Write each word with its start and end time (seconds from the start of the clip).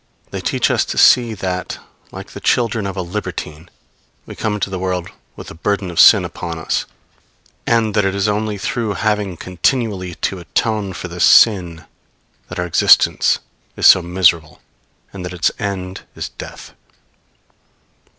They 0.31 0.41
lead 0.41 0.71
us 0.71 0.83
to 0.85 0.97
see 0.97 1.35
that, 1.35 1.77
like 2.11 2.31
the 2.31 2.39
children 2.41 2.87
of 2.87 2.97
a 2.97 3.03
libertine, 3.03 3.69
we 4.25 4.33
come 4.33 4.55
into 4.55 4.71
the 4.71 4.79
world 4.79 5.09
with 5.35 5.49
the 5.49 5.53
burden 5.53 5.91
of 5.91 5.99
sin 5.99 6.25
upon 6.25 6.57
us; 6.57 6.87
and 7.67 7.93
that 7.93 8.03
it 8.03 8.15
is 8.15 8.27
only 8.27 8.57
through 8.57 8.93
having 8.95 9.37
continually 9.37 10.15
to 10.15 10.39
atone 10.39 10.93
for 10.93 11.07
this 11.07 11.23
sin 11.25 11.85
that 12.49 12.57
our 12.57 12.65
existence 12.65 13.41
is 13.77 13.85
so 13.85 14.01
miserable, 14.01 14.59
and 15.13 15.23
that 15.23 15.33
its 15.35 15.51
end 15.59 16.01
is 16.15 16.29
death. 16.29 16.73